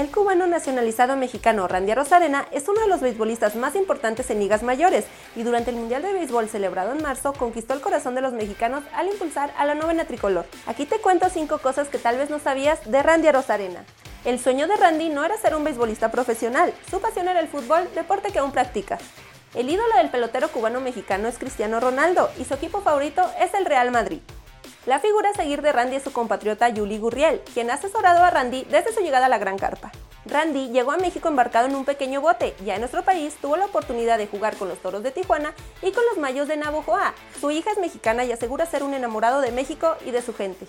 El 0.00 0.10
cubano 0.10 0.46
nacionalizado 0.46 1.14
mexicano 1.14 1.68
Randy 1.68 1.92
Rosarena 1.92 2.46
es 2.52 2.66
uno 2.68 2.80
de 2.80 2.88
los 2.88 3.02
beisbolistas 3.02 3.54
más 3.54 3.76
importantes 3.76 4.30
en 4.30 4.38
ligas 4.38 4.62
mayores 4.62 5.04
y 5.36 5.42
durante 5.42 5.72
el 5.72 5.76
Mundial 5.76 6.00
de 6.00 6.14
Béisbol 6.14 6.48
celebrado 6.48 6.92
en 6.92 7.02
marzo 7.02 7.34
conquistó 7.34 7.74
el 7.74 7.82
corazón 7.82 8.14
de 8.14 8.22
los 8.22 8.32
mexicanos 8.32 8.82
al 8.94 9.08
impulsar 9.08 9.52
a 9.58 9.66
la 9.66 9.74
novena 9.74 10.06
tricolor. 10.06 10.46
Aquí 10.64 10.86
te 10.86 11.00
cuento 11.00 11.28
cinco 11.28 11.58
cosas 11.58 11.88
que 11.88 11.98
tal 11.98 12.16
vez 12.16 12.30
no 12.30 12.38
sabías 12.38 12.90
de 12.90 13.02
Randy 13.02 13.30
Rosarena. 13.30 13.84
El 14.24 14.38
sueño 14.38 14.66
de 14.68 14.76
Randy 14.76 15.10
no 15.10 15.22
era 15.22 15.36
ser 15.36 15.54
un 15.54 15.64
beisbolista 15.64 16.10
profesional, 16.10 16.72
su 16.90 16.98
pasión 17.02 17.28
era 17.28 17.40
el 17.40 17.48
fútbol, 17.48 17.86
deporte 17.94 18.32
que 18.32 18.38
aún 18.38 18.52
practica. 18.52 18.96
El 19.54 19.68
ídolo 19.68 19.94
del 19.98 20.08
pelotero 20.08 20.48
cubano 20.48 20.80
mexicano 20.80 21.28
es 21.28 21.36
Cristiano 21.36 21.78
Ronaldo 21.78 22.30
y 22.38 22.46
su 22.46 22.54
equipo 22.54 22.80
favorito 22.80 23.22
es 23.38 23.52
el 23.52 23.66
Real 23.66 23.90
Madrid. 23.90 24.20
La 24.86 24.98
figura 24.98 25.28
a 25.28 25.34
seguir 25.34 25.60
de 25.60 25.72
Randy 25.72 25.96
es 25.96 26.02
su 26.02 26.10
compatriota 26.10 26.70
Yuli 26.70 26.96
Gurriel, 26.96 27.42
quien 27.52 27.70
ha 27.70 27.74
asesorado 27.74 28.24
a 28.24 28.30
Randy 28.30 28.64
desde 28.64 28.94
su 28.94 29.00
llegada 29.00 29.26
a 29.26 29.28
la 29.28 29.36
Gran 29.36 29.58
Carpa. 29.58 29.92
Randy 30.24 30.70
llegó 30.70 30.92
a 30.92 30.96
México 30.96 31.28
embarcado 31.28 31.68
en 31.68 31.74
un 31.74 31.84
pequeño 31.84 32.22
bote, 32.22 32.54
ya 32.64 32.76
en 32.76 32.80
nuestro 32.80 33.04
país 33.04 33.36
tuvo 33.42 33.58
la 33.58 33.66
oportunidad 33.66 34.16
de 34.16 34.26
jugar 34.26 34.56
con 34.56 34.68
los 34.68 34.78
Toros 34.78 35.02
de 35.02 35.10
Tijuana 35.10 35.52
y 35.82 35.92
con 35.92 36.02
los 36.08 36.16
Mayos 36.16 36.48
de 36.48 36.56
Navojoa. 36.56 37.12
Su 37.38 37.50
hija 37.50 37.70
es 37.72 37.78
mexicana 37.78 38.24
y 38.24 38.32
asegura 38.32 38.64
ser 38.64 38.82
un 38.82 38.94
enamorado 38.94 39.42
de 39.42 39.52
México 39.52 39.96
y 40.06 40.12
de 40.12 40.22
su 40.22 40.34
gente. 40.34 40.66